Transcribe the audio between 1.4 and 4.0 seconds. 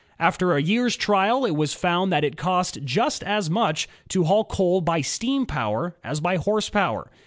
it was found that it cost just as much